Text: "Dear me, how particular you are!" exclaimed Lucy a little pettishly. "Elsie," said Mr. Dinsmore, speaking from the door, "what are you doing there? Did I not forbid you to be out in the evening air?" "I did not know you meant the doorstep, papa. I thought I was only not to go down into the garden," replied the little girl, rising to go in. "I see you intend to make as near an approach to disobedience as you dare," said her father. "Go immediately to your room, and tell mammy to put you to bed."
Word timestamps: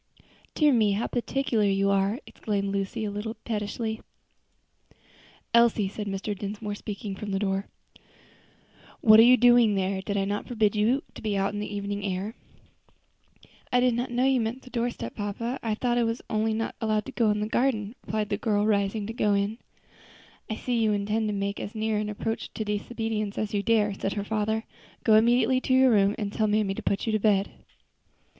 "Dear 0.55 0.73
me, 0.73 0.93
how 0.93 1.05
particular 1.05 1.63
you 1.65 1.91
are!" 1.91 2.19
exclaimed 2.25 2.69
Lucy 2.69 3.05
a 3.05 3.11
little 3.11 3.35
pettishly. 3.45 4.01
"Elsie," 5.53 5.87
said 5.87 6.07
Mr. 6.07 6.35
Dinsmore, 6.35 6.73
speaking 6.73 7.15
from 7.15 7.29
the 7.29 7.37
door, 7.37 7.67
"what 9.01 9.19
are 9.19 9.29
you 9.29 9.37
doing 9.37 9.75
there? 9.75 10.01
Did 10.01 10.17
I 10.17 10.25
not 10.25 10.47
forbid 10.47 10.75
you 10.75 11.03
to 11.13 11.21
be 11.21 11.37
out 11.37 11.53
in 11.53 11.59
the 11.59 11.71
evening 11.71 12.03
air?" 12.03 12.33
"I 13.71 13.79
did 13.79 13.93
not 13.93 14.09
know 14.09 14.25
you 14.25 14.41
meant 14.41 14.63
the 14.63 14.71
doorstep, 14.71 15.13
papa. 15.17 15.59
I 15.61 15.75
thought 15.75 15.99
I 15.99 16.03
was 16.03 16.23
only 16.31 16.55
not 16.55 16.73
to 16.79 16.87
go 17.11 17.25
down 17.27 17.35
into 17.35 17.39
the 17.45 17.49
garden," 17.49 17.93
replied 18.03 18.29
the 18.29 18.37
little 18.37 18.53
girl, 18.55 18.65
rising 18.65 19.05
to 19.05 19.13
go 19.13 19.35
in. 19.35 19.59
"I 20.49 20.55
see 20.55 20.79
you 20.81 20.93
intend 20.93 21.27
to 21.29 21.33
make 21.35 21.59
as 21.59 21.75
near 21.75 21.99
an 21.99 22.09
approach 22.09 22.51
to 22.55 22.65
disobedience 22.65 23.37
as 23.37 23.53
you 23.53 23.61
dare," 23.61 23.93
said 23.93 24.13
her 24.13 24.23
father. 24.25 24.63
"Go 25.03 25.13
immediately 25.13 25.61
to 25.61 25.75
your 25.75 25.91
room, 25.91 26.15
and 26.17 26.33
tell 26.33 26.47
mammy 26.47 26.73
to 26.73 26.81
put 26.81 27.05
you 27.05 27.11
to 27.11 27.19
bed." 27.19 27.51